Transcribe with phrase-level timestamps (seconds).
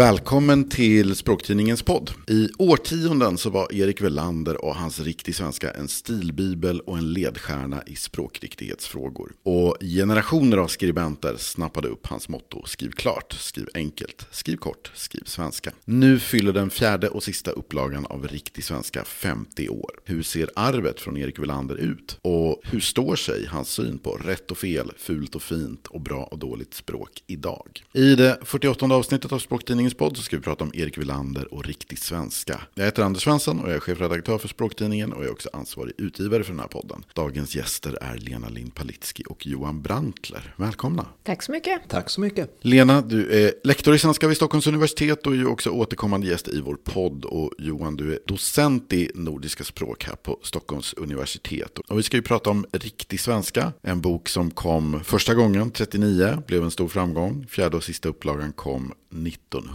[0.00, 2.10] Välkommen till Språktidningens podd.
[2.28, 7.82] I årtionden så var Erik Velander och hans riktig svenska en stilbibel och en ledstjärna
[7.86, 9.32] i språkriktighetsfrågor.
[9.42, 15.22] Och generationer av skribenter snappade upp hans motto skriv klart, skriv enkelt, skriv kort, skriv
[15.24, 15.72] svenska.
[15.84, 19.90] Nu fyller den fjärde och sista upplagan av Riktig svenska 50 år.
[20.04, 22.18] Hur ser arvet från Erik Velander ut?
[22.22, 26.24] Och hur står sig hans syn på rätt och fel, fult och fint och bra
[26.24, 27.84] och dåligt språk idag?
[27.92, 31.64] I det 48 avsnittet av Språktidningen Podd så ska vi prata om Erik Villander och
[31.64, 32.60] riktig svenska.
[32.74, 35.94] Jag heter Anders Svensson och jag är chefredaktör för Språktidningen och jag är också ansvarig
[35.98, 37.04] utgivare för den här podden.
[37.14, 40.54] Dagens gäster är Lena Lind Palitski och Johan Brantler.
[40.56, 41.06] Välkomna!
[41.22, 41.80] Tack så mycket!
[41.88, 42.58] Tack så mycket!
[42.60, 46.60] Lena, du är lektor i svenska vid Stockholms universitet och är också återkommande gäst i
[46.60, 47.24] vår podd.
[47.24, 51.78] Och Johan, du är docent i nordiska språk här på Stockholms universitet.
[51.78, 56.42] Och vi ska ju prata om riktig svenska, en bok som kom första gången 39,
[56.46, 57.46] blev en stor framgång.
[57.48, 58.92] Fjärde och sista upplagan kom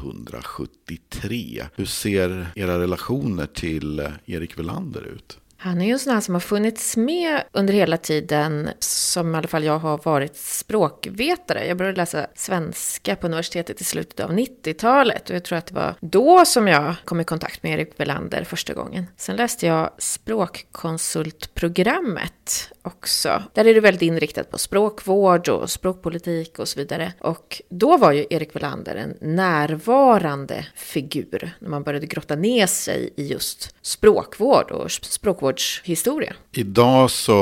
[0.10, 1.64] 1973.
[1.76, 5.40] Hur ser era relationer till Erik Velander ut?
[5.58, 9.38] Han är ju en sån här som har funnits med under hela tiden som i
[9.38, 11.68] alla fall jag har varit språkvetare.
[11.68, 15.76] Jag började läsa svenska på universitetet i slutet av 90-talet och jag tror att det
[15.76, 19.06] var då som jag kom i kontakt med Erik Belander första gången.
[19.18, 23.44] Sen läste jag språkkonsultprogrammet också.
[23.54, 27.14] Där är det väldigt inriktat på språkvård och språkpolitik och så vidare.
[27.20, 33.14] Och då var ju Erik Welander en närvarande figur när man började grotta ner sig
[33.16, 36.34] i just språkvård och språkvårdshistoria.
[36.52, 37.36] Idag så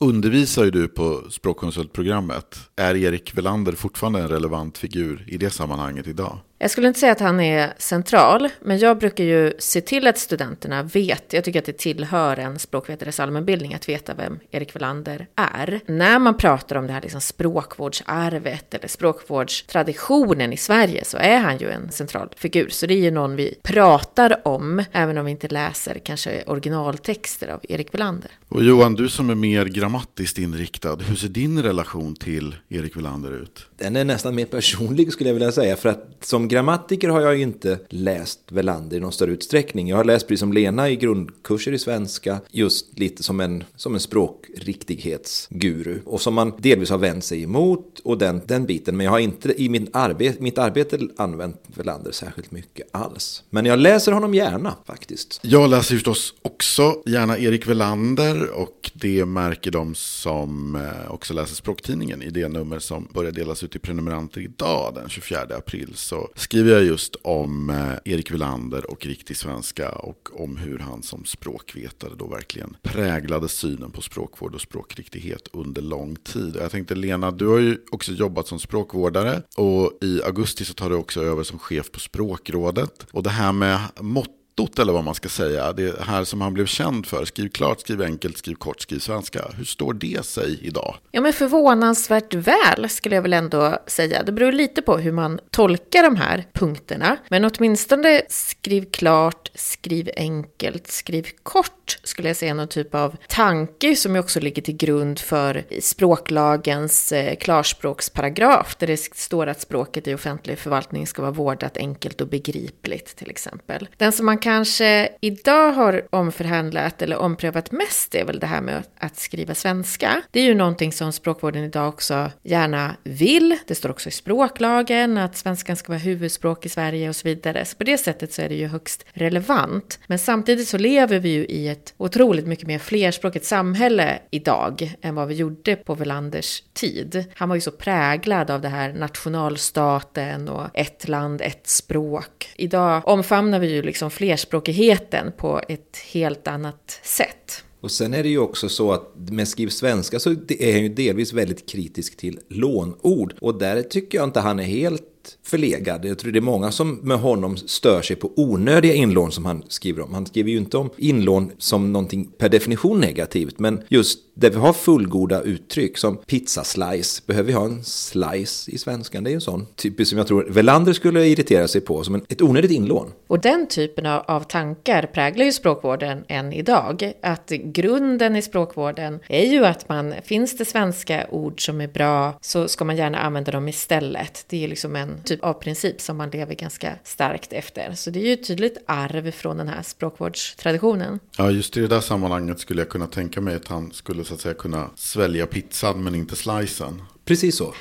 [0.00, 2.56] undervisar ju du på språkkonsultprogrammet.
[2.76, 6.38] Är Erik Welander fortfarande en relevant figur i det sammanhanget idag?
[6.64, 10.18] Jag skulle inte säga att han är central, men jag brukar ju se till att
[10.18, 15.26] studenterna vet, jag tycker att det tillhör en språkvetares allmänbildning att veta vem Erik Welander
[15.36, 15.80] är.
[15.86, 21.58] När man pratar om det här liksom språkvårdsarvet eller språkvårdstraditionen i Sverige så är han
[21.58, 22.68] ju en central figur.
[22.68, 27.48] Så det är ju någon vi pratar om, även om vi inte läser kanske originaltexter
[27.48, 28.30] av Erik Welander.
[28.48, 33.42] Och Johan, du som är mer grammatiskt inriktad, hur ser din relation till Erik Welander
[33.42, 33.66] ut?
[33.76, 37.36] Den är nästan mer personlig skulle jag vilja säga, för att som grammatiker har jag
[37.36, 39.88] ju inte läst Velander i någon större utsträckning.
[39.88, 43.94] Jag har läst precis som Lena i grundkurser i svenska, just lite som en, som
[43.94, 46.00] en språkriktighetsguru.
[46.04, 48.96] Och som man delvis har vänt sig emot och den, den biten.
[48.96, 53.42] Men jag har inte i min arbete, mitt arbete använt Velander särskilt mycket alls.
[53.50, 55.40] Men jag läser honom gärna faktiskt.
[55.42, 61.54] Jag läser förstås också gärna Erik Velander och det märker de som eh, också läser
[61.54, 65.90] Språktidningen i det nummer som börjar delas ut till prenumeranter idag den 24 april.
[65.94, 71.02] Så skriver jag just om eh, Erik Wilander och riktig svenska och om hur han
[71.02, 76.56] som språkvetare då verkligen präglade synen på språkvård och språkriktighet under lång tid.
[76.60, 80.90] Jag tänkte Lena, du har ju också jobbat som språkvårdare och i augusti så tar
[80.90, 83.06] du också över som chef på språkrådet.
[83.10, 86.54] Och det här med mått mottot eller vad man ska säga, det här som han
[86.54, 89.44] blev känd för, skriv klart, skriv enkelt, skriv kort, skriv svenska.
[89.56, 90.96] Hur står det sig idag?
[91.10, 94.22] Ja, men förvånansvärt väl skulle jag väl ändå säga.
[94.22, 97.16] Det beror lite på hur man tolkar de här punkterna.
[97.28, 103.96] Men åtminstone skriv klart, skriv enkelt, skriv kort skulle jag säga någon typ av tanke
[103.96, 110.14] som också ligger till grund för språklagens eh, klarspråksparagraf där det står att språket i
[110.14, 113.88] offentlig förvaltning ska vara vårdat enkelt och begripligt till exempel.
[113.96, 118.82] Den som man kanske idag har omförhandlat eller omprövat mest är väl det här med
[118.98, 120.22] att skriva svenska.
[120.30, 123.58] Det är ju någonting som språkvården idag också gärna vill.
[123.66, 127.64] Det står också i språklagen att svenskan ska vara huvudspråk i Sverige och så vidare.
[127.64, 129.98] Så på det sättet så är det ju högst relevant.
[130.06, 135.14] Men samtidigt så lever vi ju i ett otroligt mycket mer flerspråkigt samhälle idag än
[135.14, 137.24] vad vi gjorde på Velanders tid.
[137.34, 142.48] Han var ju så präglad av det här nationalstaten och ett land, ett språk.
[142.56, 147.64] Idag omfamnar vi ju liksom fler flerspråkigheten på ett helt annat sätt.
[147.80, 150.88] Och sen är det ju också så att med Skriv svenska så är han ju
[150.88, 153.34] delvis väldigt kritisk till lånord.
[153.40, 156.04] Och där tycker jag inte han är helt förlegad.
[156.04, 159.62] Jag tror det är många som med honom stör sig på onödiga inlån som han
[159.68, 160.14] skriver om.
[160.14, 164.56] Han skriver ju inte om inlån som någonting per definition negativt, men just där vi
[164.56, 167.22] har fullgoda uttryck som pizza slice.
[167.26, 169.24] Behöver vi ha en slice i svenskan?
[169.24, 172.14] Det är ju en sån typiskt som jag tror Velander skulle irritera sig på som
[172.14, 173.12] ett onödigt inlån.
[173.26, 177.12] Och den typen av tankar präglar ju språkvården än idag.
[177.22, 182.38] Att grunden i språkvården är ju att man, finns det svenska ord som är bra
[182.40, 184.44] så ska man gärna använda dem istället.
[184.48, 187.92] Det är liksom en typ av princip som man lever ganska starkt efter.
[187.94, 191.20] Så det är ju ett tydligt arv från den här språkvårdstraditionen.
[191.38, 194.34] Ja, just i det där sammanhanget skulle jag kunna tänka mig att han skulle så
[194.34, 197.02] att säga kunna svälja pizzan men inte slicen.
[197.24, 197.74] Precis så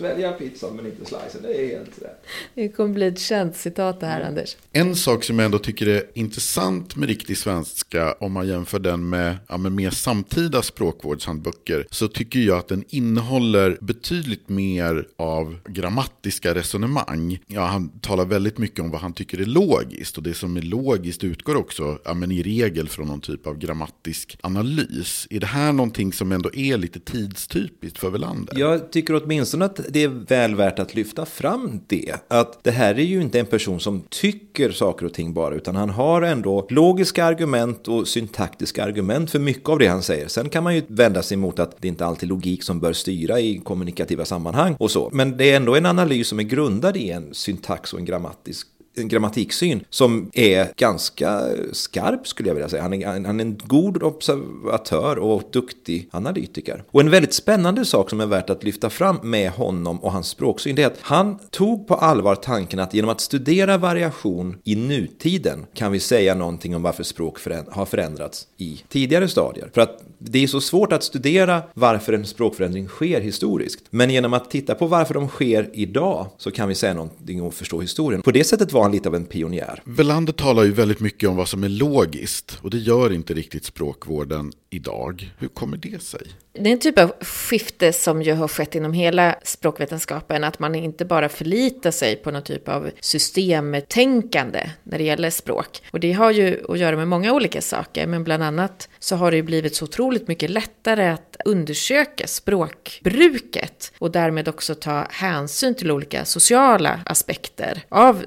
[0.00, 1.42] svälja pizzan men inte slicen.
[1.42, 2.26] Det är helt rätt.
[2.54, 4.56] Det kommer bli ett känt citat det här, Anders.
[4.72, 9.08] En sak som jag ändå tycker är intressant med riktig svenska, om man jämför den
[9.08, 15.56] med, ja, med mer samtida språkvårdshandböcker, så tycker jag att den innehåller betydligt mer av
[15.68, 17.38] grammatiska resonemang.
[17.46, 20.62] Ja, han talar väldigt mycket om vad han tycker är logiskt, och det som är
[20.62, 25.26] logiskt utgår också, ja, men i regel från någon typ av grammatisk analys.
[25.30, 28.58] Är det här någonting som ändå är lite tidstypiskt för Welander?
[28.58, 32.14] Jag tycker åtminstone att det är väl värt att lyfta fram det.
[32.28, 35.76] Att det här är ju inte en person som tycker saker och ting bara, utan
[35.76, 40.28] han har ändå logiska argument och syntaktiska argument för mycket av det han säger.
[40.28, 42.92] Sen kan man ju vända sig mot att det inte alltid är logik som bör
[42.92, 45.10] styra i kommunikativa sammanhang och så.
[45.12, 48.66] Men det är ändå en analys som är grundad i en syntax och en grammatisk
[49.00, 51.42] en grammatiksyn som är ganska
[51.72, 52.82] skarp skulle jag vilja säga.
[52.82, 56.84] Han är, han är en god observatör och duktig analytiker.
[56.90, 60.28] Och en väldigt spännande sak som är värt att lyfta fram med honom och hans
[60.28, 64.76] språksyn det är att han tog på allvar tanken att genom att studera variation i
[64.76, 67.38] nutiden kan vi säga någonting om varför språk
[67.70, 69.70] har förändrats i tidigare stadier.
[69.74, 73.84] För att det är så svårt att studera varför en språkförändring sker historiskt.
[73.90, 77.54] Men genom att titta på varför de sker idag så kan vi säga någonting och
[77.54, 78.22] förstå historien.
[78.22, 79.82] På det sättet var han lite av en pionjär.
[79.84, 83.64] Velander talar ju väldigt mycket om vad som är logiskt och det gör inte riktigt
[83.64, 85.32] språkvården idag.
[85.38, 86.26] Hur kommer det sig?
[86.52, 90.74] Det är en typ av skifte som ju har skett inom hela språkvetenskapen, att man
[90.74, 95.82] inte bara förlitar sig på någon typ av systemtänkande när det gäller språk.
[95.90, 99.30] Och det har ju att göra med många olika saker, men bland annat så har
[99.30, 105.74] det ju blivit så otroligt mycket lättare att undersöka språkbruket och därmed också ta hänsyn
[105.74, 108.22] till olika sociala aspekter av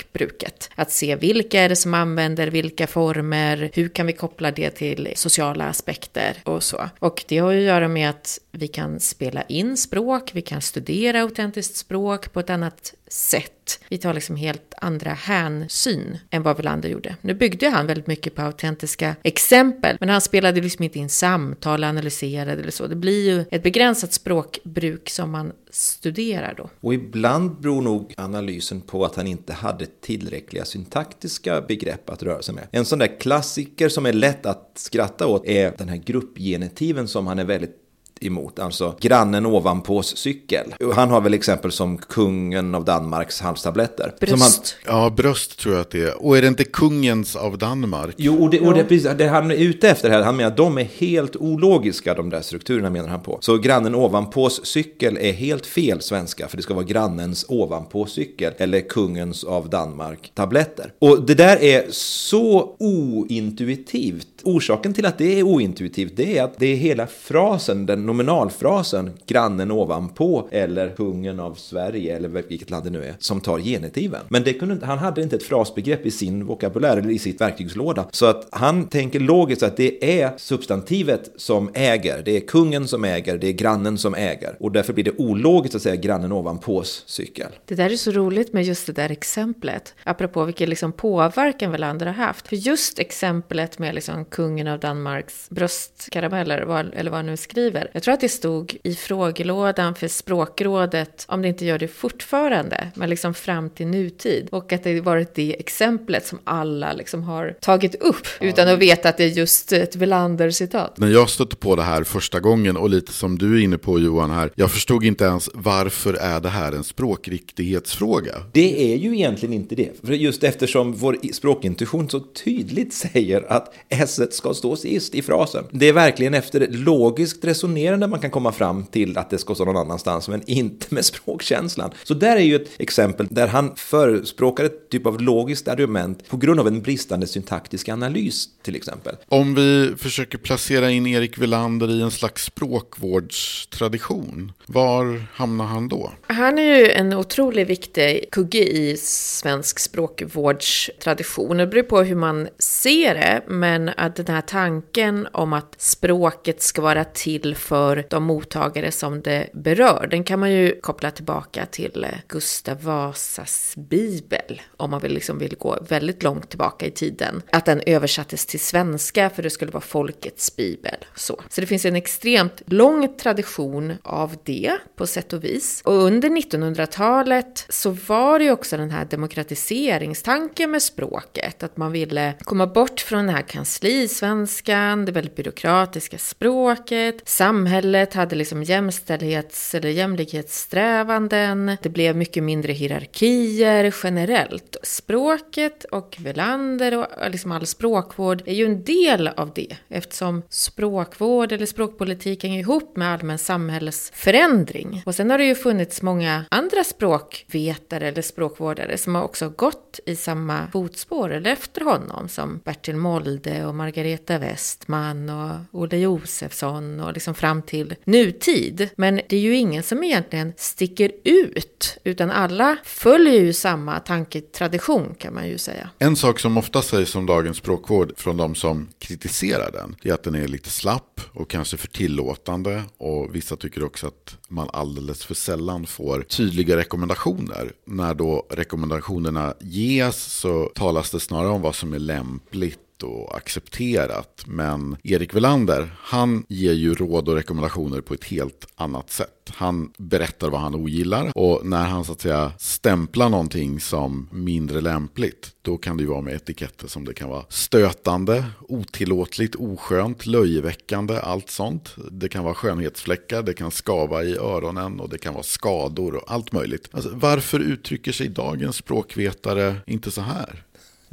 [0.00, 0.70] språkbruket.
[0.74, 5.12] Att se vilka är det som använder vilka former, hur kan vi koppla det till
[5.16, 6.88] sociala aspekter och så.
[6.98, 10.60] Och det har ju att göra med att vi kan spela in språk, vi kan
[10.60, 13.63] studera autentiskt språk på ett annat sätt.
[13.88, 17.16] Vi tar liksom helt andra hänsyn än vad Welander gjorde.
[17.20, 21.84] Nu byggde han väldigt mycket på autentiska exempel, men han spelade liksom inte in samtal,
[21.84, 22.86] analyserade eller så.
[22.86, 26.70] Det blir ju ett begränsat språkbruk som man studerar då.
[26.80, 32.42] Och ibland beror nog analysen på att han inte hade tillräckliga syntaktiska begrepp att röra
[32.42, 32.66] sig med.
[32.70, 37.26] En sån där klassiker som är lätt att skratta åt är den här gruppgenitiven som
[37.26, 37.83] han är väldigt
[38.20, 40.74] emot, alltså grannen ovanpås cykel.
[40.94, 44.14] Han har väl exempel som kungen av Danmarks halstabletter.
[44.20, 44.76] Bröst.
[44.84, 46.22] Han, ja, bröst tror jag att det är.
[46.22, 48.14] Och är det inte kungens av Danmark?
[48.18, 50.56] Jo, och det, och det, precis, det han är ute efter här, han menar att
[50.56, 53.38] de är helt ologiska, de där strukturerna menar han på.
[53.40, 58.52] Så grannen ovanpås cykel är helt fel svenska, för det ska vara grannens ovanpå cykel,
[58.58, 60.92] eller kungens av Danmark tabletter.
[60.98, 64.28] Och det där är så ointuitivt.
[64.44, 69.10] Orsaken till att det är ointuitivt, det är att det är hela frasen, den nominalfrasen
[69.26, 74.20] grannen ovanpå eller kungen av Sverige eller vilket land det nu är som tar genitiven.
[74.28, 78.06] Men det kunde, han hade inte ett frasbegrepp i sin vokabulär eller i sitt verktygslåda.
[78.10, 82.22] Så att han tänker logiskt att det är substantivet som äger.
[82.24, 84.56] Det är kungen som äger, det är grannen som äger.
[84.60, 87.48] Och därför blir det ologiskt att säga grannen ovanpås cykel.
[87.64, 89.94] Det där är så roligt med just det där exemplet.
[90.04, 92.48] Apropå vilken liksom påverkan andra har haft.
[92.48, 96.58] För just exemplet med liksom kungen av Danmarks bröstkarameller,
[96.94, 97.90] eller vad han nu skriver.
[97.92, 102.90] Jag tror att det stod i frågelådan för språkrådet, om det inte gör det fortfarande,
[102.94, 104.48] men liksom fram till nutid.
[104.52, 109.08] Och att det varit det exemplet som alla liksom har tagit upp, utan att veta
[109.08, 110.98] att det är just ett Welander-citat.
[110.98, 114.00] När jag stötte på det här första gången, och lite som du är inne på
[114.00, 118.34] Johan här, jag förstod inte ens varför är det här en språkriktighetsfråga?
[118.52, 123.74] Det är ju egentligen inte det, för just eftersom vår språkintuition så tydligt säger att
[123.88, 125.64] s ska stå sist i frasen.
[125.70, 129.64] Det är verkligen efter logiskt resonerande man kan komma fram till att det ska stå
[129.64, 131.90] någon annanstans, men inte med språkkänslan.
[132.04, 136.36] Så där är ju ett exempel där han förespråkar ett typ av logiskt argument på
[136.36, 139.16] grund av en bristande syntaktisk analys till exempel.
[139.28, 146.12] Om vi försöker placera in Erik Welander i en slags språkvårdstradition, var hamnar han då?
[146.26, 151.56] Han är ju en otroligt viktig kugge i svensk språkvårdstradition.
[151.56, 156.62] Det beror på hur man ser det, men att den här tanken om att språket
[156.62, 160.08] ska vara till för de mottagare som det berör.
[160.10, 165.38] Den kan man ju koppla tillbaka till eh, Gustav Vasas bibel, om man vill, liksom
[165.38, 167.42] vill gå väldigt långt tillbaka i tiden.
[167.52, 170.96] Att den översattes till svenska för det skulle vara folkets bibel.
[171.14, 175.82] Så, så det finns en extremt lång tradition av det på sätt och vis.
[175.84, 181.92] Och under 1900-talet så var det ju också den här demokratiseringstanken med språket, att man
[181.92, 187.28] ville komma bort från den här kansli partisvenskan, det väldigt byråkratiska språket.
[187.28, 191.76] Samhället hade liksom jämställdhets eller jämlikhetssträvanden.
[191.82, 194.76] Det blev mycket mindre hierarkier generellt.
[194.82, 200.42] Språket och Velander och eh, liksom all språkvård är ju en del av det eftersom
[200.48, 205.02] språkvård eller språkpolitik hänger ihop med allmän samhällsförändring.
[205.06, 210.00] Och sen har det ju funnits många andra språkvetare eller språkvårdare som har också gått
[210.06, 217.00] i samma fotspår eller efter honom som Bertil Molde och Margareta Westman och Olle Josefsson
[217.00, 218.88] och liksom fram till nutid.
[218.96, 225.14] Men det är ju ingen som egentligen sticker ut utan alla följer ju samma tanketradition
[225.18, 225.90] kan man ju säga.
[225.98, 230.22] En sak som ofta sägs om dagens språkvård från de som kritiserar den är att
[230.22, 235.24] den är lite slapp och kanske för tillåtande och vissa tycker också att man alldeles
[235.24, 237.72] för sällan får tydliga rekommendationer.
[237.86, 244.44] När då rekommendationerna ges så talas det snarare om vad som är lämpligt och accepterat.
[244.46, 249.30] Men Erik Velander, han ger ju råd och rekommendationer på ett helt annat sätt.
[249.54, 254.80] Han berättar vad han ogillar och när han så att säga stämplar någonting som mindre
[254.80, 260.26] lämpligt, då kan det ju vara med etiketter som det kan vara stötande, otillåtligt, oskönt,
[260.26, 261.96] löjeväckande, allt sånt.
[262.10, 266.32] Det kan vara skönhetsfläckar, det kan skava i öronen och det kan vara skador och
[266.32, 266.88] allt möjligt.
[266.92, 270.63] Alltså, varför uttrycker sig dagens språkvetare inte så här?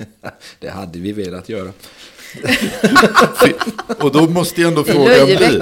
[0.59, 1.73] det hade vi velat göra.
[3.99, 5.61] och då måste jag ändå fråga bli,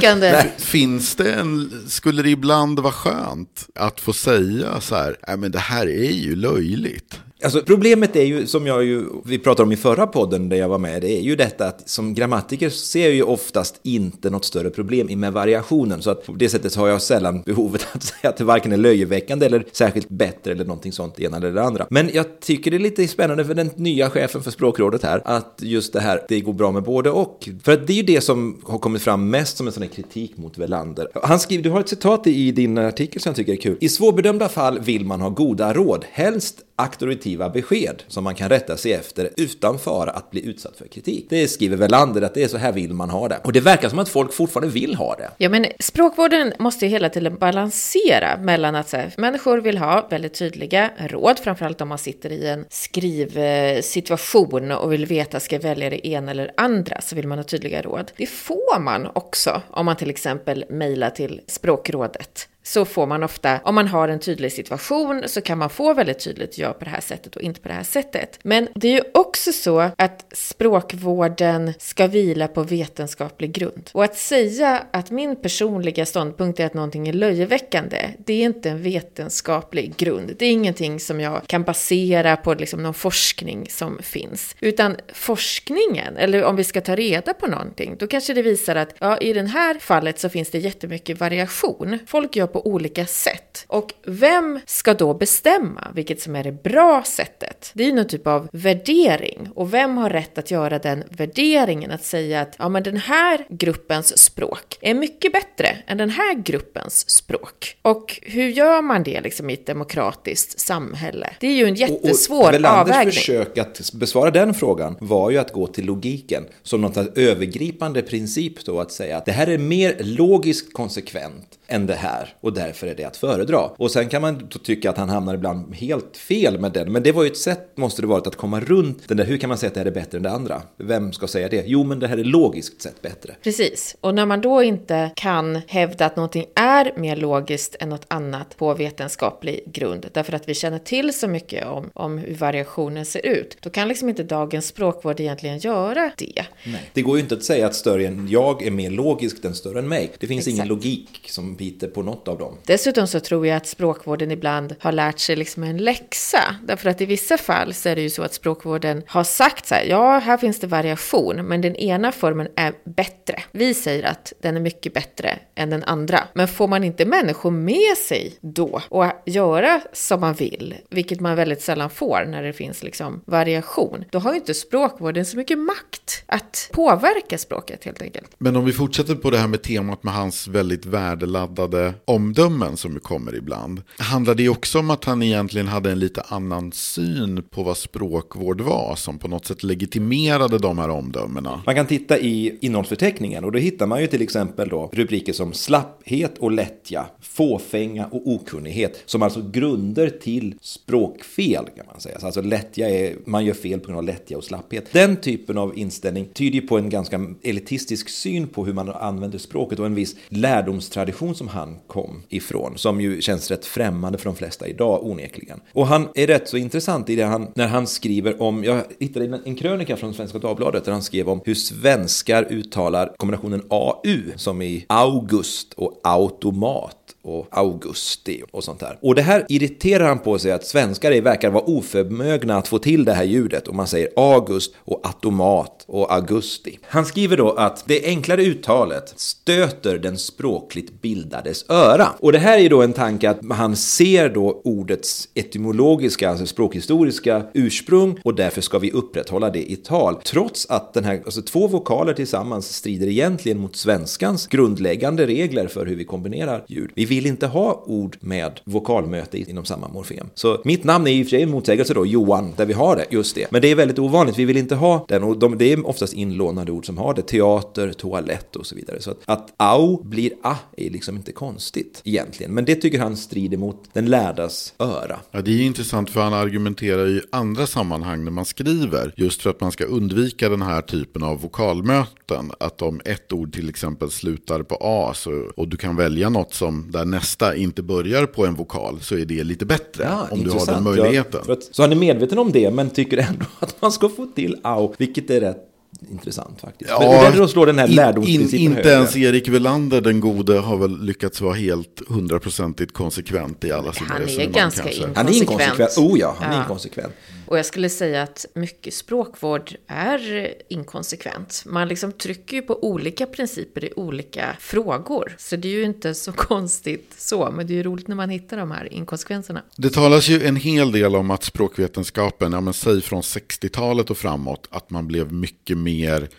[0.58, 5.52] finns det en, skulle det ibland vara skönt att få säga så här, nej men
[5.52, 7.20] det här är ju löjligt.
[7.44, 10.70] Alltså, problemet är ju, som jag ju, vi pratade om i förra podden där jag
[10.70, 14.46] var med, det är ju detta att som grammatiker ser jag ju oftast inte något
[14.46, 16.02] större problem med variationen.
[16.02, 18.78] Så att på det sättet har jag sällan behovet att säga att det varken är
[18.78, 21.88] löjeväckande eller särskilt bättre eller någonting sånt, det ena eller det andra.
[21.90, 25.60] Men jag tycker det är lite spännande för den nya chefen för språkrådet här, att
[25.62, 27.50] just det här, det går bra med både och.
[27.64, 29.90] För att det är ju det som har kommit fram mest som en sån här
[29.90, 31.08] kritik mot Velander.
[31.24, 33.78] Han skriver, du har ett citat i din artikel som jag tycker är kul.
[33.82, 38.78] I svårbedömda fall vill man ha goda råd, helst auktoritativa besked som man kan rätta
[38.78, 41.26] sig efter utan fara att bli utsatt för kritik.
[41.30, 43.40] Det skriver Velander att det är så här vill man ha det.
[43.44, 45.32] Och det verkar som att folk fortfarande vill ha det.
[45.38, 50.34] Ja, men språkvården måste ju hela tiden balansera mellan att här, människor vill ha väldigt
[50.34, 55.90] tydliga råd, framförallt om man sitter i en skrivsituation och vill veta, ska jag välja
[55.90, 58.12] det ena eller andra, så vill man ha tydliga råd.
[58.18, 63.60] Det får man också om man till exempel mejlar till språkrådet så får man ofta,
[63.64, 66.92] om man har en tydlig situation, så kan man få väldigt tydligt ja på det
[66.92, 68.40] här sättet och inte på det här sättet.
[68.44, 73.90] Men det är ju också så att språkvården ska vila på vetenskaplig grund.
[73.94, 78.70] Och att säga att min personliga ståndpunkt är att någonting är löjeväckande, det är inte
[78.70, 80.36] en vetenskaplig grund.
[80.40, 84.56] Det är ingenting som jag kan basera på liksom någon forskning som finns.
[84.60, 88.96] Utan forskningen, eller om vi ska ta reda på någonting, då kanske det visar att
[89.00, 92.00] ja, i det här fallet så finns det jättemycket variation.
[92.08, 93.66] Folk gör på olika sätt.
[93.68, 97.72] Och vem ska då bestämma vilket som är det bra sättet?
[97.74, 99.50] Det är ju någon typ av värdering.
[99.56, 101.92] Och vem har rätt att göra den värderingen?
[101.92, 106.34] Att säga att ja, men den här gruppens språk är mycket bättre än den här
[106.34, 107.78] gruppens språk.
[107.82, 111.30] Och hur gör man det liksom i ett demokratiskt samhälle?
[111.40, 113.12] Det är ju en jättesvår och, och avvägning.
[113.12, 118.66] försök att besvara den frågan var ju att gå till logiken som något övergripande princip
[118.66, 122.88] då att säga att det här är mer logiskt konsekvent än det här och därför
[122.88, 123.60] är det att föredra.
[123.60, 127.12] Och sen kan man tycka att han hamnar ibland helt fel med den, men det
[127.12, 129.58] var ju ett sätt, måste det varit, att komma runt den där, hur kan man
[129.58, 130.62] säga att det här är bättre än det andra?
[130.78, 131.64] Vem ska säga det?
[131.68, 133.36] Jo, men det här är logiskt sett bättre.
[133.44, 138.06] Precis, och när man då inte kan hävda att någonting är mer logiskt än något
[138.08, 143.06] annat på vetenskaplig grund, därför att vi känner till så mycket om, om hur variationen
[143.06, 146.46] ser ut, då kan liksom inte dagens språkvård egentligen göra det.
[146.66, 146.90] Nej.
[146.94, 149.80] Det går ju inte att säga att större än jag är mer logisk än större
[149.80, 150.12] än mig.
[150.20, 150.56] Det finns Exakt.
[150.56, 152.58] ingen logik som biter på något av dem.
[152.66, 156.56] Dessutom så tror jag att språkvården ibland har lärt sig liksom en läxa.
[156.64, 159.76] Därför att i vissa fall så är det ju så att språkvården har sagt så
[159.76, 163.44] här, ja, här finns det variation, men den ena formen är bättre.
[163.52, 166.20] Vi säger att den är mycket bättre än den andra.
[166.34, 171.36] Men får man inte människor med sig då och göra som man vill, vilket man
[171.36, 175.60] väldigt sällan får när det finns liksom variation, då har ju inte språkvården så mycket
[175.60, 178.32] makt att påverka språket helt enkelt.
[178.38, 182.78] Men om vi fortsätter på det här med temat med hans väldigt värdeladdade laddade omdömen
[182.78, 183.82] som kommer ibland.
[183.98, 188.62] Handlar det också om att han egentligen hade en lite annan syn på vad språkvård
[188.62, 191.62] var som på något sätt legitimerade de här omdömena?
[191.66, 195.54] Man kan titta i innehållsförteckningen och då hittar man ju till exempel då rubriker som
[195.54, 202.18] slapphet och lättja, fåfänga och okunnighet som alltså grunder till språkfel kan man säga.
[202.22, 204.86] Alltså lättja är, man gör fel på grund av lättja och slapphet.
[204.92, 209.38] Den typen av inställning tyder ju på en ganska elitistisk syn på hur man använder
[209.38, 214.26] språket och en viss lärdomstradition som han kom ifrån, som ju känns rätt främmande för
[214.26, 215.60] de flesta idag onekligen.
[215.74, 219.26] Och han är rätt så intressant i det han, när han skriver om, jag hittade
[219.26, 224.32] en, en krönika från Svenska Dagbladet där han skrev om hur svenskar uttalar kombinationen AU
[224.36, 228.98] som i august och automat och augusti och sånt där.
[229.02, 233.06] Och det här irriterar han på sig att svenskar verkar vara oförmögna att få till
[233.06, 236.80] det här ljudet och man säger august och automat och augusti.
[236.84, 242.08] Han skriver då att det enklare uttalet stöter den språkligt bildades öra.
[242.20, 247.44] Och det här är då en tanke att han ser då ordets etymologiska, alltså språkhistoriska
[247.54, 250.16] ursprung och därför ska vi upprätthålla det i tal.
[250.16, 255.86] Trots att den här, alltså två vokaler tillsammans strider egentligen mot svenskans grundläggande regler för
[255.86, 256.92] hur vi kombinerar ljud.
[256.96, 260.28] Vi vill inte ha ord med vokalmöte inom samma morfem.
[260.34, 262.96] Så mitt namn är i och för sig en motsägelse då, Johan, där vi har
[262.96, 263.52] det, just det.
[263.52, 266.14] Men det är väldigt ovanligt, vi vill inte ha den och de, det är oftast
[266.14, 267.22] inlånade ord som har det.
[267.22, 269.02] Teater, toalett och så vidare.
[269.02, 272.54] Så att, att au blir a är liksom inte konstigt egentligen.
[272.54, 275.20] Men det tycker han strider mot den lärdas öra.
[275.32, 279.14] Ja, det är intressant för han argumenterar i andra sammanhang när man skriver.
[279.18, 282.52] Just för att man ska undvika den här typen av vokalmöten.
[282.60, 286.54] Att om ett ord till exempel slutar på a så, och du kan välja något
[286.54, 290.44] som där nästa inte börjar på en vokal så är det lite bättre Ja, om
[290.44, 290.70] du har intressant.
[290.70, 291.42] den möjligheten.
[291.48, 294.26] Ja, att, så han är medveten om det, men tycker ändå att man ska få
[294.26, 295.69] till au, vilket är rätt
[296.12, 296.92] intressant faktiskt.
[297.00, 300.20] men och där då slår den här in- lärdomsprincipen in, Inte ens Erik Welander den
[300.20, 304.84] gode har väl lyckats vara helt hundraprocentigt konsekvent i alla sina Han är resonemang ganska
[304.84, 305.04] kanske.
[305.04, 305.78] in- Han är inkonsekvent.
[305.78, 306.12] Konsekvent.
[306.12, 306.62] Oh ja, han är Ja.
[306.62, 307.14] inkonsekvent.
[307.46, 311.64] Och jag skulle säga att mycket språkvård är inkonsekvent.
[311.66, 315.36] Man liksom trycker ju på olika principer i olika frågor.
[315.38, 318.30] Så det är ju inte så konstigt så, men det är ju roligt när man
[318.30, 319.62] hittar de här inkonsekvenserna.
[319.76, 324.18] Det talas ju en hel del om att språkvetenskapen, ja men säg från 60-talet och
[324.18, 325.89] framåt, att man blev mycket mer,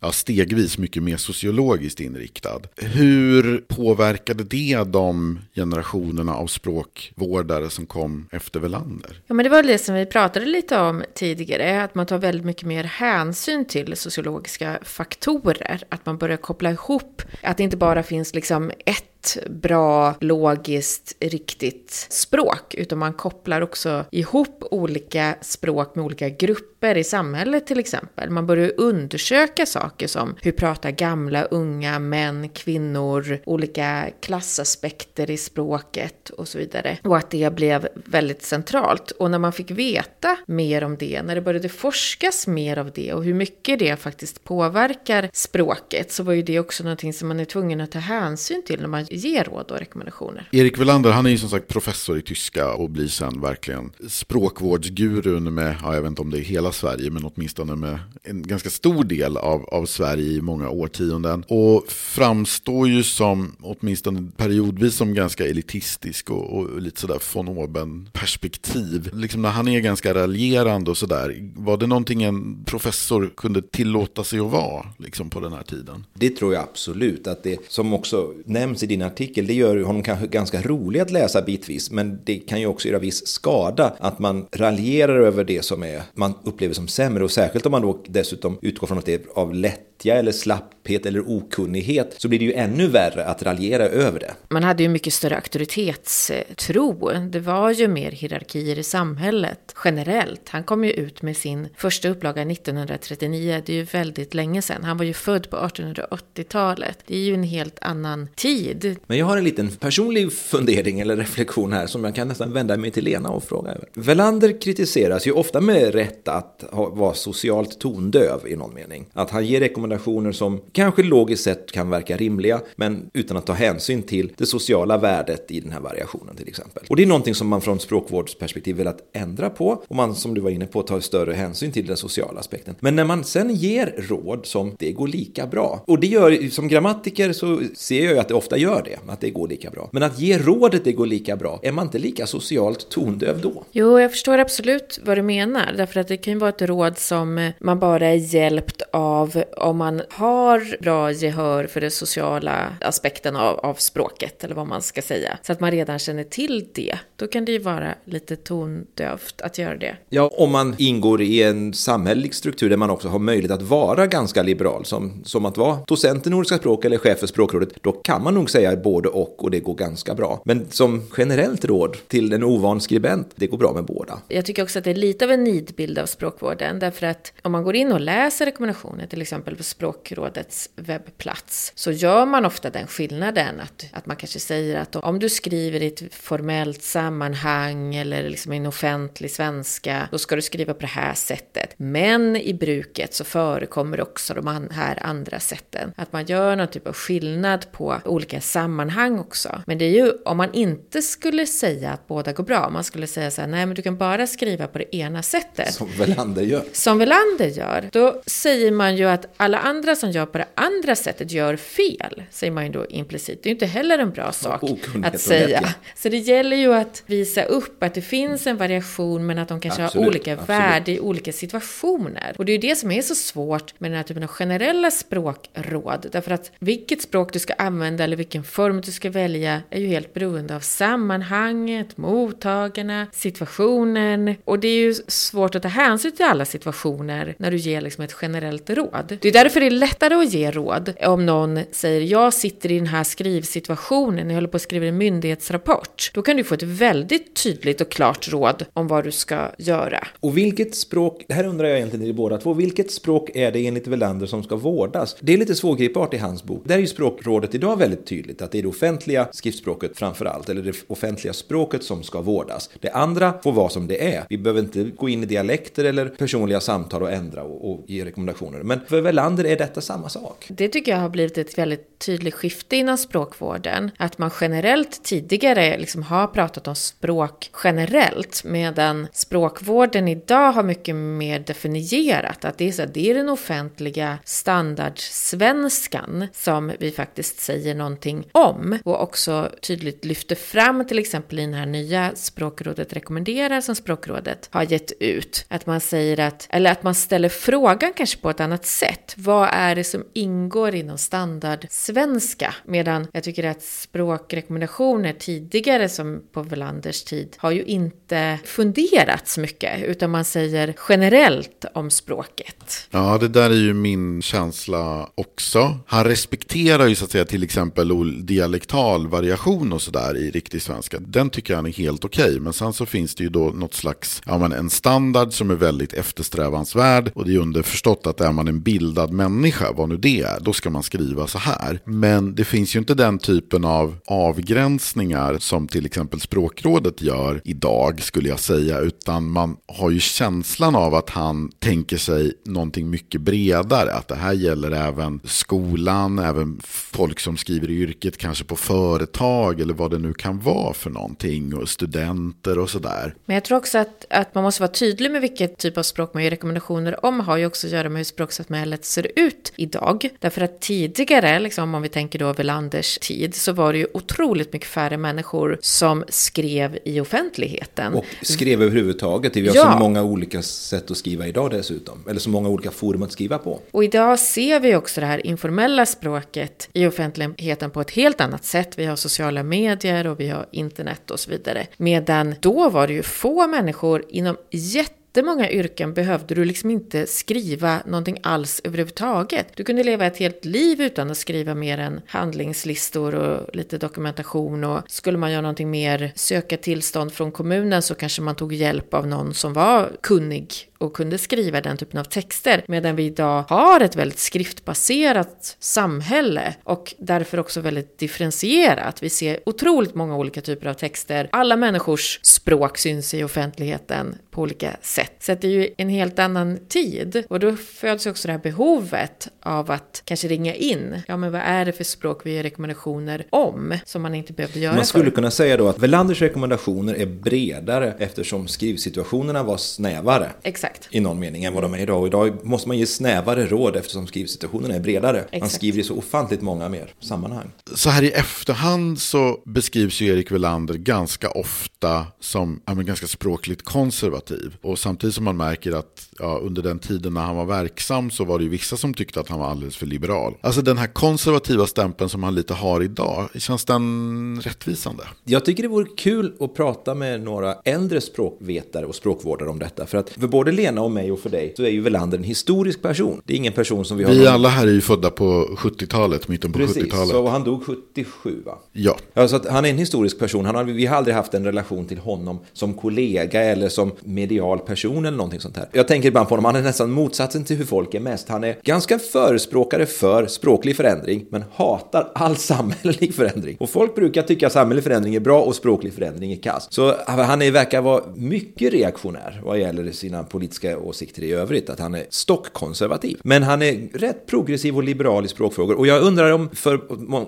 [0.00, 2.60] ja stegvis mycket mer sociologiskt inriktad.
[2.76, 9.22] Hur påverkade det de generationerna av språkvårdare som kom efter Welander?
[9.26, 12.46] Ja, men det var det som vi pratade lite om tidigare, att man tar väldigt
[12.46, 15.82] mycket mer hänsyn till sociologiska faktorer.
[15.88, 22.06] Att man börjar koppla ihop, att det inte bara finns liksom ett bra, logiskt, riktigt
[22.10, 28.30] språk, utan man kopplar också ihop olika språk med olika grupper i samhället till exempel.
[28.30, 36.30] Man börjar undersöka saker som hur pratar gamla, unga, män, kvinnor, olika klassaspekter i språket
[36.30, 36.98] och så vidare.
[37.04, 39.10] Och att det blev väldigt centralt.
[39.10, 43.12] Och när man fick veta mer om det, när det började forskas mer av det
[43.12, 47.40] och hur mycket det faktiskt påverkar språket, så var ju det också någonting som man
[47.40, 50.48] är tvungen att ta hänsyn till när man ger råd och rekommendationer.
[50.52, 55.54] Erik Welander, han är ju som sagt professor i tyska och blir sen verkligen språkvårdsgurun
[55.54, 58.70] med, ja, jag vet inte om det är hela Sverige, men åtminstone med en ganska
[58.70, 61.44] stor del av, av Sverige i många årtionden.
[61.48, 69.10] Och framstår ju som, åtminstone periodvis, som ganska elitistisk och, och lite sådär von oben-perspektiv.
[69.14, 74.24] Liksom när han är ganska raljerande och sådär, var det någonting en professor kunde tillåta
[74.24, 76.06] sig att vara liksom på den här tiden?
[76.14, 79.84] Det tror jag absolut att det som också nämns i din artikel, det gör ju
[79.84, 83.96] honom kanske ganska rolig att läsa bitvis, men det kan ju också göra viss skada
[83.98, 87.82] att man raljerar över det som är, man upplever som sämre och särskilt om man
[87.82, 92.38] då dessutom utgår från att det är av lättja eller slapphet eller okunnighet så blir
[92.38, 94.34] det ju ännu värre att raljera över det.
[94.48, 97.10] Man hade ju mycket större auktoritetstro.
[97.30, 100.48] Det var ju mer hierarkier i samhället generellt.
[100.48, 103.62] Han kom ju ut med sin första upplaga 1939.
[103.66, 104.84] Det är ju väldigt länge sedan.
[104.84, 106.98] Han var ju född på 1880-talet.
[107.06, 108.96] Det är ju en helt annan tid.
[109.06, 112.76] Men jag har en liten personlig fundering eller reflektion här som jag kan nästan vända
[112.76, 113.88] mig till Lena och fråga över.
[113.94, 119.06] Velander kritiseras ju ofta med rätt att ha, vara socialt tondöv i någon mening.
[119.12, 123.52] Att han ger rekommendationer som kanske logiskt sett kan verka rimliga, men utan att ta
[123.52, 126.82] hänsyn till det sociala värdet i den här variationen till exempel.
[126.88, 130.40] Och det är någonting som man från språkvårdsperspektiv velat ändra på och man som du
[130.40, 132.74] var inne på tar större hänsyn till den sociala aspekten.
[132.80, 136.68] Men när man sen ger råd som det går lika bra och det gör som
[136.68, 139.88] grammatiker så ser jag ju att det ofta gör det, att det går lika bra.
[139.92, 143.64] Men att ge rådet det går lika bra, är man inte lika socialt tondöv då?
[143.72, 145.74] Jo, jag förstår absolut vad du menar.
[145.76, 149.76] Därför att det kan ju vara ett råd som man bara är hjälpt av om
[149.76, 155.02] man har bra gehör för den sociala aspekten av, av språket, eller vad man ska
[155.02, 155.38] säga.
[155.42, 156.98] Så att man redan känner till det.
[157.16, 159.96] Då kan det ju vara lite tondövt att göra det.
[160.08, 164.06] Ja, om man ingår i en samhällelig struktur där man också har möjlighet att vara
[164.06, 167.92] ganska liberal, som, som att vara docent i nordiska språk eller chef för språkrådet, då
[167.92, 170.42] kan man nog säga både och och det går ganska bra.
[170.44, 174.18] Men som generellt råd till en ovan skribent, det går bra med båda.
[174.28, 177.52] Jag tycker också att det är lite av en nidbild av språkvården, därför att om
[177.52, 182.70] man går in och läser rekommendationer, till exempel på Språkrådets webbplats, så gör man ofta
[182.70, 187.94] den skillnaden att, att man kanske säger att om du skriver i ett formellt sammanhang
[187.94, 191.74] eller liksom i en offentlig svenska, då ska du skriva på det här sättet.
[191.76, 195.92] Men i bruket så förekommer också de här andra sätten.
[195.96, 199.62] Att man gör någon typ av skillnad på olika sammanhang också.
[199.66, 203.06] Men det är ju om man inte skulle säga att båda går bra, man skulle
[203.06, 205.74] säga så här, nej men du kan bara skriva på det ena sättet.
[205.74, 205.88] Som
[206.20, 206.64] Welander gör.
[206.72, 207.88] Som Welander gör.
[207.92, 212.22] Då säger man ju att alla andra som gör på det andra sättet gör fel,
[212.30, 213.42] säger man ju då implicit.
[213.42, 214.62] Det är ju inte heller en bra sak
[215.04, 215.74] att säga.
[215.94, 219.60] Så det gäller ju att visa upp att det finns en variation men att de
[219.60, 220.48] kanske absolut, har olika absolut.
[220.48, 222.34] värde i olika situationer.
[222.36, 224.90] Och det är ju det som är så svårt med den här typen av generella
[224.90, 226.06] språkråd.
[226.12, 229.86] Därför att vilket språk du ska använda eller vilken form du ska välja är ju
[229.86, 234.34] helt beroende av sammanhanget, mottagarna, situationen.
[234.44, 238.04] Och det är ju svårt att ta hänsyn till alla situationer när du ger liksom
[238.04, 239.18] ett generellt råd.
[239.20, 242.78] Det är därför det är lättare att ge råd om någon säger jag sitter i
[242.78, 246.10] den här skrivsituationen, jag håller på att skriva en myndighetsrapport.
[246.14, 250.06] Då kan du få ett väldigt tydligt och klart råd om vad du ska göra.
[250.20, 253.66] Och vilket språk, det här undrar jag egentligen i båda två, vilket språk är det
[253.66, 255.16] enligt Welander som ska vårdas?
[255.20, 256.62] Det är lite svårgripbart i hans bok.
[256.64, 260.48] Där är ju språkrådet idag väldigt tydligt att det är det offentliga skriftspråket framför allt,
[260.48, 262.70] eller det offentliga språket som ska vårdas.
[262.80, 264.24] Det andra får vara som det är.
[264.28, 268.04] Vi behöver inte gå in i dialekter eller personliga samtal och ändra och, och ge
[268.04, 268.62] rekommendationer.
[268.62, 270.46] Men för Welander är detta samma sak.
[270.48, 273.90] Det tycker jag har blivit ett väldigt tydligt skifte inom språkvården.
[273.96, 280.94] Att man generellt tidigare liksom har pratat om språk generellt, medan språkvården idag har mycket
[280.94, 287.74] mer definierat att det är, så, det är den offentliga standardsvenskan som vi faktiskt säger
[287.74, 293.60] någonting om och också tydligt lyfter fram till exempel i den här nya språkrådet rekommenderar
[293.60, 295.44] som språkrådet har gett ut.
[295.48, 299.14] Att man säger att, eller att man ställer frågan kanske på ett annat sätt.
[299.16, 302.54] Vad är det som ingår inom standardsvenska?
[302.64, 309.82] Medan jag tycker att språkrekommendationer tidigare som på Velanders tid har ju inte funderats mycket
[309.84, 312.88] utan man säger generellt om språket.
[312.90, 315.78] Ja, det där är ju min känsla också.
[315.86, 320.98] Han respekterar ju så att säga till exempel dialektal variation och sådär i riktig svenska.
[321.00, 322.24] Den tycker han är helt okej.
[322.24, 322.40] Okay.
[322.40, 325.54] Men sen så finns det ju då något slags, ja men en standard som är
[325.54, 327.12] väldigt väldigt eftersträvansvärd.
[327.14, 330.52] Och det är underförstått att är man en bildad människa, vad nu det är, då
[330.52, 331.80] ska man skriva så här.
[331.84, 338.02] Men det finns ju inte den typen av avgränsningar som till exempel språkrådet gör idag
[338.02, 338.80] skulle jag säga.
[338.80, 343.92] Utan man har ju känslan av att han tänker sig någonting mycket bredare.
[343.92, 349.60] Att det här gäller även skolan, även folk som skriver i yrket kanske på företag
[349.60, 353.14] eller vad det nu kan vara för någonting och studenter och sådär.
[353.26, 356.14] Men jag tror också att, att man måste vara tydlig med vilket typ av språk
[356.14, 360.08] man ger rekommendationer om har ju också att göra med hur språksamhället ser ut idag.
[360.18, 364.52] Därför att tidigare, liksom, om vi tänker då Velanders tid, så var det ju otroligt
[364.52, 367.94] mycket färre människor som skrev i offentligheten.
[367.94, 369.36] Och skrev överhuvudtaget.
[369.36, 369.72] Vi har ja.
[369.72, 372.04] så många olika sätt att skriva idag dessutom.
[372.08, 373.60] Eller så många olika forum att skriva på.
[373.70, 378.44] Och idag ser vi också det här informella språket i offentligheten på ett helt annat
[378.44, 378.78] sätt.
[378.78, 381.66] Vi har sociala medier och vi har internet och så vidare.
[381.76, 387.06] Medan då var det ju få människor inom jätte jättemånga yrken behövde du liksom inte
[387.06, 389.46] skriva någonting alls överhuvudtaget.
[389.56, 394.64] Du kunde leva ett helt liv utan att skriva mer än handlingslistor och lite dokumentation
[394.64, 398.94] och skulle man göra någonting mer, söka tillstånd från kommunen så kanske man tog hjälp
[398.94, 402.64] av någon som var kunnig och kunde skriva den typen av texter.
[402.68, 409.02] Medan vi idag har ett väldigt skriftbaserat samhälle och därför också väldigt differentierat.
[409.02, 411.28] Vi ser otroligt många olika typer av texter.
[411.32, 415.12] Alla människors språk syns i offentligheten på olika sätt.
[415.20, 417.24] Så det är ju en helt annan tid.
[417.28, 421.02] Och då föds också det här behovet av att kanske ringa in.
[421.08, 424.60] Ja, men vad är det för språk vi ger rekommendationer om som man inte behövde
[424.60, 425.10] göra Man skulle för.
[425.10, 430.30] kunna säga då att Velanders rekommendationer är bredare eftersom skrivsituationerna var snävare.
[430.42, 430.69] Exakt.
[430.70, 430.94] Exakt.
[430.94, 432.00] I någon mening än vad de är idag.
[432.00, 435.18] Och idag måste man ge snävare råd eftersom skrivsituationen är bredare.
[435.18, 435.40] Exakt.
[435.40, 437.50] Man skriver i så ofantligt många mer sammanhang.
[437.74, 443.62] Så här i efterhand så beskrivs ju Erik Welander ganska ofta som ja, ganska språkligt
[443.62, 444.56] konservativ.
[444.62, 448.24] Och samtidigt som man märker att ja, under den tiden när han var verksam så
[448.24, 450.34] var det ju vissa som tyckte att han var alldeles för liberal.
[450.40, 455.04] Alltså den här konservativa stämpeln som han lite har idag, känns den rättvisande?
[455.24, 459.86] Jag tycker det vore kul att prata med några äldre språkvetare och språkvårdare om detta.
[459.86, 462.24] För att för både Lena och mig och för dig så är ju Welander en
[462.24, 463.20] historisk person.
[463.24, 464.10] Det är ingen person som vi har...
[464.10, 464.28] Vi någon...
[464.28, 466.90] alla här är ju födda på 70-talet, mitten på 70-talet.
[466.90, 468.58] Precis, så han dog 77 va?
[468.72, 468.96] Ja.
[469.14, 470.44] ja så att han är en historisk person.
[470.44, 474.58] Han har, vi har aldrig haft en relation till honom som kollega eller som medial
[474.58, 475.68] person eller någonting sånt här.
[475.72, 478.28] Jag tänker ibland på honom, han är nästan motsatsen till hur folk är mest.
[478.28, 483.56] Han är ganska förespråkare för språklig förändring, men hatar all samhällelig förändring.
[483.60, 486.66] Och folk brukar tycka att samhällelig förändring är bra och språklig förändring är kass.
[486.70, 491.78] Så han är, verkar vara mycket reaktionär vad gäller sina politiska åsikter i övrigt, att
[491.78, 493.20] han är stockkonservativ.
[493.24, 495.74] Men han är rätt progressiv och liberal i språkfrågor.
[495.74, 496.80] Och jag undrar om för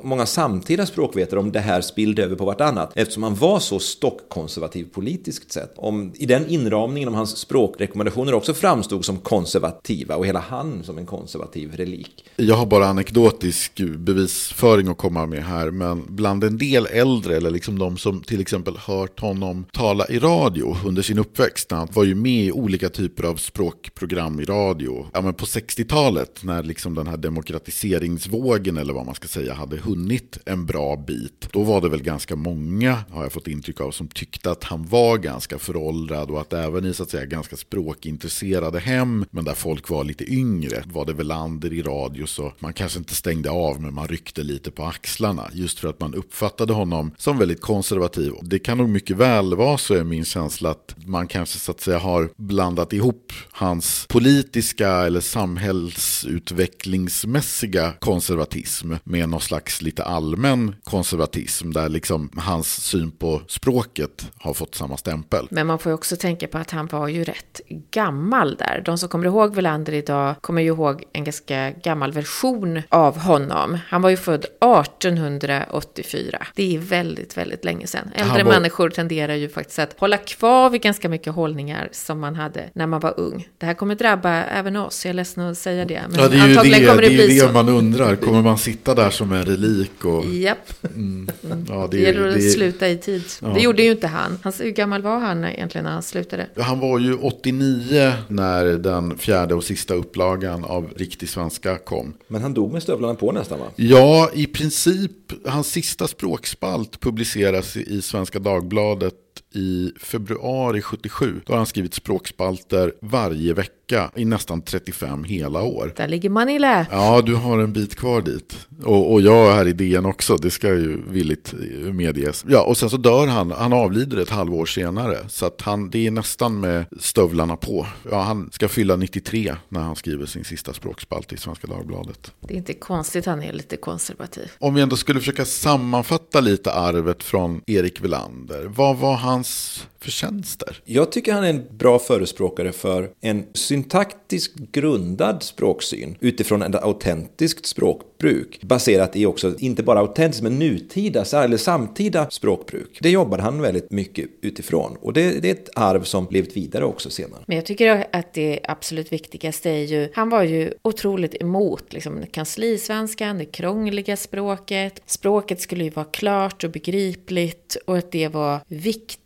[0.07, 4.85] många samtida språkvetare om det här spillde över på vartannat, eftersom han var så stockkonservativ
[4.85, 5.75] politiskt sett.
[5.77, 10.99] Om i den inramningen om hans språkrekommendationer också framstod som konservativa och hela han som
[10.99, 12.25] en konservativ relik.
[12.37, 17.51] Jag har bara anekdotisk bevisföring att komma med här, men bland en del äldre, eller
[17.51, 22.05] liksom de som till exempel hört honom tala i radio under sin uppväxt, han var
[22.05, 25.07] ju med i olika typer av språkprogram i radio.
[25.13, 29.77] Ja, men på 60-talet, när liksom den här demokratiseringsvågen, eller vad man ska säga, hade
[29.77, 33.91] hunnit en bra bit, då var det väl ganska många, har jag fått intryck av,
[33.91, 37.57] som tyckte att han var ganska föråldrad och att även i så att säga ganska
[37.57, 42.73] språkintresserade hem, men där folk var lite yngre, var det Welander i radio så man
[42.73, 46.73] kanske inte stängde av men man ryckte lite på axlarna just för att man uppfattade
[46.73, 48.33] honom som väldigt konservativ.
[48.43, 51.81] Det kan nog mycket väl vara så är min känsla att man kanske så att
[51.81, 53.02] säga har blandat ihop
[53.51, 63.11] hans politiska eller samhällsutvecklingsmässiga konservatism med någon slags lite allmän konservatism där liksom hans syn
[63.11, 65.47] på språket har fått samma stämpel.
[65.51, 67.61] Men man får ju också tänka på att han var ju rätt
[67.91, 68.83] gammal där.
[68.85, 73.79] De som kommer ihåg Welander idag kommer ju ihåg en ganska gammal version av honom.
[73.89, 76.47] Han var ju född 1884.
[76.55, 78.11] Det är väldigt, väldigt länge sedan.
[78.15, 78.53] Äldre var...
[78.53, 82.87] människor tenderar ju faktiskt att hålla kvar vid ganska mycket hållningar som man hade när
[82.87, 83.49] man var ung.
[83.59, 86.03] Det här kommer drabba även oss, jag är ledsen att säga det.
[86.09, 87.53] Men ja, det är ju det, kommer det, det, är det så.
[87.53, 88.17] man undrar.
[88.23, 90.05] Kommer man sitta där som en relik?
[90.05, 90.25] Och...
[90.25, 90.85] Japp.
[90.95, 91.29] Mm.
[91.69, 92.41] Ja, det, det gäller att det...
[92.41, 93.23] sluta i tid.
[93.41, 93.49] Ja.
[93.49, 94.39] Det gjorde ju inte han.
[94.43, 94.53] han.
[94.59, 96.47] Hur gammal var han egentligen när han slutade?
[96.57, 102.15] Han var ju 89 när den fjärde och sista upplagan av Riktig svenska kom.
[102.29, 103.67] Men han dog med stövlarna på nästan va?
[103.77, 105.11] Ja, i princip.
[105.47, 109.15] Hans sista språkspalt publiceras i Svenska Dagbladet
[109.55, 111.41] i februari 77.
[111.47, 113.82] Då har han skrivit språkspalter varje vecka
[114.17, 115.93] i nästan 35 hela år.
[115.97, 116.87] Där ligger man i lä.
[116.91, 118.57] Ja, du har en bit kvar dit.
[118.85, 121.55] Och, och jag är här i DN också, det ska ju villigt
[121.93, 122.45] medges.
[122.49, 125.19] Ja, och sen så dör han, han avlider ett halvår senare.
[125.29, 127.87] Så att han, det är nästan med stövlarna på.
[128.11, 132.33] Ja, han ska fylla 93 när han skriver sin sista språkspalt i Svenska Dagbladet.
[132.41, 134.51] Det är inte konstigt han är lite konservativ.
[134.59, 138.65] Om vi ändå skulle försöka sammanfatta lite arvet från Erik Velander.
[138.65, 140.83] Vad var hans förtjänster?
[140.85, 143.47] Jag tycker han är en bra förespråkare för en
[143.83, 148.61] syntaktiskt grundad språksyn utifrån ett autentiskt språkbruk.
[148.63, 152.99] Baserat i också, inte bara autentiskt, men nutida eller samtida språkbruk.
[153.01, 154.97] Det jobbade han väldigt mycket utifrån.
[155.01, 157.43] Och det, det är ett arv som levt vidare också senare.
[157.47, 162.25] Men jag tycker att det absolut viktigaste är ju, han var ju otroligt emot liksom,
[162.31, 165.03] kanslisvenskan, det krångliga språket.
[165.07, 169.22] Språket skulle ju vara klart och begripligt och att det var viktigt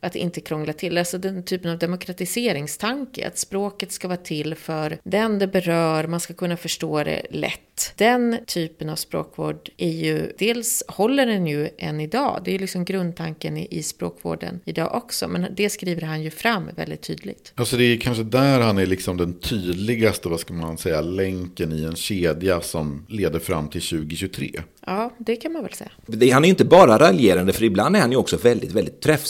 [0.00, 0.98] att inte krångla till.
[0.98, 6.20] Alltså den typen av demokratiseringstanke, att språket ska vara till för den det berör, man
[6.20, 7.92] ska kunna förstå det lätt.
[7.96, 12.84] Den typen av språkvård är ju, dels håller den ju än idag, det är liksom
[12.84, 17.52] grundtanken i, i språkvården idag också, men det skriver han ju fram väldigt tydligt.
[17.54, 21.72] Alltså det är kanske där han är liksom den tydligaste, vad ska man säga, länken
[21.72, 24.50] i en kedja som leder fram till 2023.
[24.86, 26.34] Ja, det kan man väl säga.
[26.34, 29.27] Han är inte bara raljerande, för ibland är han ju också väldigt, väldigt träffsäker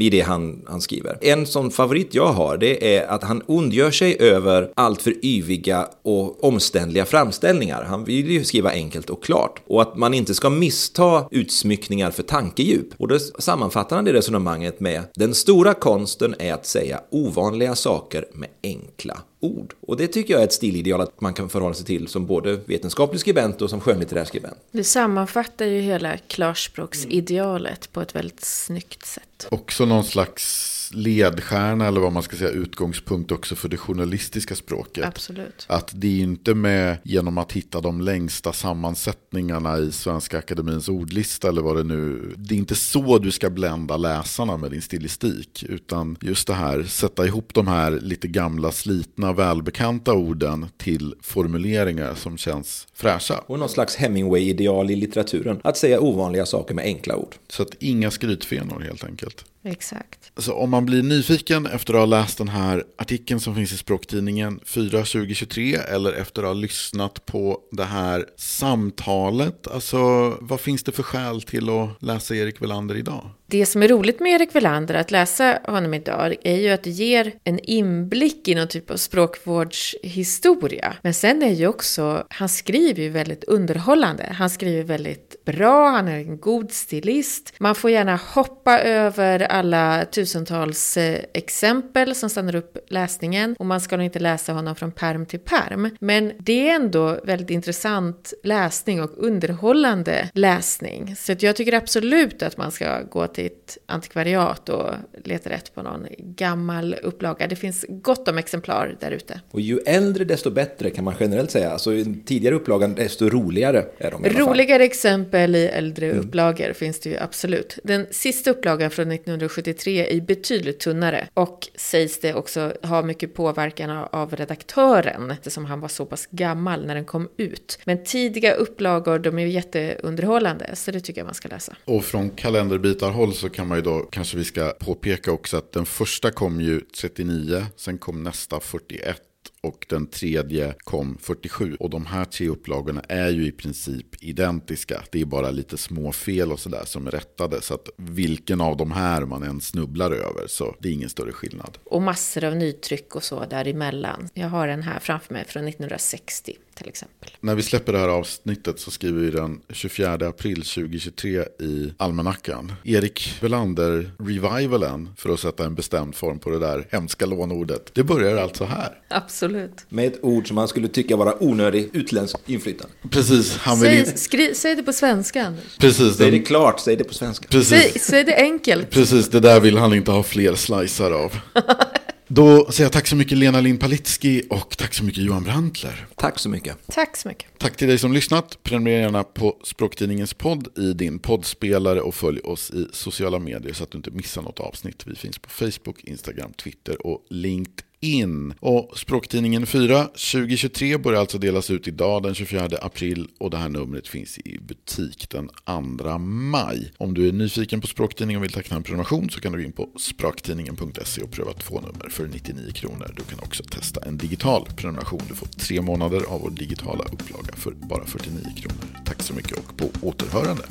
[0.00, 1.18] i det han, han skriver.
[1.20, 6.44] En sån favorit jag har, det är att han ondgör sig över alltför yviga och
[6.44, 7.84] omständliga framställningar.
[7.84, 9.62] Han vill ju skriva enkelt och klart.
[9.66, 12.86] Och att man inte ska missta utsmyckningar för tankedjup.
[12.96, 18.24] Och då sammanfattar han det resonemanget med den stora konsten är att säga ovanliga saker
[18.32, 19.74] med enkla ord.
[19.80, 22.56] Och det tycker jag är ett stilideal att man kan förhålla sig till som både
[22.56, 24.56] vetenskaplig skribent och som skönlitterär skribent.
[24.70, 29.46] Det sammanfattar ju hela klarspråksidealet på ett väldigt snyggt sätt.
[29.50, 35.04] Också någon slags ledstjärna eller vad man ska säga utgångspunkt också för det journalistiska språket.
[35.04, 35.66] Absolut.
[35.68, 41.48] Att det är inte med genom att hitta de längsta sammansättningarna i Svenska Akademins ordlista
[41.48, 42.34] eller vad det nu.
[42.36, 45.64] Det är inte så du ska blända läsarna med din stilistik.
[45.68, 52.14] Utan just det här, sätta ihop de här lite gamla, slitna, välbekanta orden till formuleringar
[52.14, 53.38] som känns fräscha.
[53.46, 55.60] Och någon slags Hemingway-ideal i litteraturen.
[55.64, 57.34] Att säga ovanliga saker med enkla ord.
[57.48, 59.44] Så att inga skrytfenor helt enkelt.
[59.64, 60.32] Exakt.
[60.36, 63.76] Så om man blir nyfiken efter att ha läst den här artikeln som finns i
[63.76, 69.98] språktidningen 4 2023 eller efter att ha lyssnat på det här samtalet, alltså
[70.40, 73.30] vad finns det för skäl till att läsa Erik Velander idag?
[73.46, 76.90] Det som är roligt med Erik Velander att läsa honom idag är ju att det
[76.90, 80.96] ger en inblick i någon typ av språkvårdshistoria.
[81.02, 84.34] Men sen är ju också, han skriver ju väldigt underhållande.
[84.38, 87.54] Han skriver väldigt bra, han är en god stilist.
[87.58, 93.80] Man får gärna hoppa över alla tusentals eh, exempel som stannar upp läsningen och man
[93.80, 95.90] ska nog inte läsa honom från perm till perm.
[96.00, 101.16] Men det är ändå väldigt intressant läsning och underhållande läsning.
[101.16, 104.90] Så jag tycker absolut att man ska gå till ett antikvariat och
[105.24, 107.46] leta rätt på någon gammal upplaga.
[107.46, 109.40] Det finns gott om exemplar där ute.
[109.50, 111.70] Och ju äldre desto bättre kan man generellt säga.
[111.70, 111.90] Alltså
[112.26, 114.48] tidigare upplagan desto roligare är de i alla fall.
[114.48, 116.18] Roligare exempel i äldre mm.
[116.18, 117.78] upplagor finns det ju absolut.
[117.84, 123.90] Den sista upplagan från 1973 är betydligt tunnare och sägs det också ha mycket påverkan
[124.10, 127.78] av redaktören eftersom han var så pass gammal när den kom ut.
[127.84, 131.76] Men tidiga upplagor, de är ju jätteunderhållande så det tycker jag man ska läsa.
[131.84, 135.86] Och från kalenderbitarhåll så kan man ju då, kanske vi ska påpeka också att den
[135.86, 139.22] första kom ju 39, sen kom nästa 41
[139.64, 141.76] och den tredje kom 47.
[141.80, 145.02] Och de här tre upplagorna är ju i princip identiska.
[145.10, 147.62] Det är bara lite små fel och sådär som är rättade.
[147.62, 151.32] Så att vilken av de här man än snubblar över så det är ingen större
[151.32, 151.78] skillnad.
[151.84, 154.28] Och massor av nytryck och så däremellan.
[154.34, 157.30] Jag har den här framför mig från 1960 till exempel.
[157.40, 162.72] När vi släpper det här avsnittet så skriver vi den 24 april 2023 i almanackan.
[162.84, 167.94] Erik Velander revivalen, för att sätta en bestämd form på det där hemska lånordet.
[167.94, 168.98] Det börjar alltså här.
[169.08, 169.86] Absolut.
[169.88, 172.94] Med ett ord som man skulle tycka vara onödig utländsk inflytande.
[173.10, 173.56] Precis.
[173.56, 175.78] Han vill säg, skri, säg det på svenska, Anders.
[175.78, 176.16] Precis.
[176.16, 177.48] Säg det klart, säg det på svenska.
[177.48, 177.92] Precis.
[177.92, 178.90] Säg, säg det enkelt.
[178.90, 181.32] Precis, det där vill han inte ha fler slicer av.
[182.34, 186.06] Då säger jag tack så mycket Lena Lind Palitski och tack så mycket Johan Brantler.
[186.16, 186.76] Tack så mycket.
[186.86, 187.58] Tack så mycket.
[187.58, 188.58] Tack till dig som lyssnat.
[188.62, 193.84] Prenumerera gärna på Språktidningens podd i din poddspelare och följ oss i sociala medier så
[193.84, 195.06] att du inte missar något avsnitt.
[195.06, 198.54] Vi finns på Facebook, Instagram, Twitter och LinkedIn in.
[198.60, 203.68] Och Språktidningen 4 2023 börjar alltså delas ut idag den 24 april och det här
[203.68, 205.50] numret finns i butik den
[205.98, 206.92] 2 maj.
[206.96, 209.64] Om du är nyfiken på Språktidningen och vill teckna en prenumeration så kan du gå
[209.64, 213.14] in på språktidningen.se och pröva två nummer för 99 kronor.
[213.16, 215.22] Du kan också testa en digital prenumeration.
[215.28, 219.04] Du får tre månader av vår digitala upplaga för bara 49 kronor.
[219.04, 220.64] Tack så mycket och på återhörande.